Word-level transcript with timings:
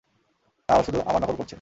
না, 0.69 0.73
ও 0.77 0.81
শুধু 0.83 0.99
আমার 1.05 1.21
নকল 1.21 1.35
করছে। 1.35 1.49